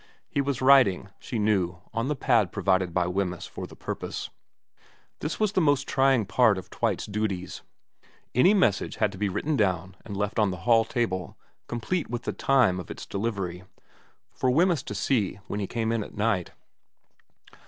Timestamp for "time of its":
12.33-13.05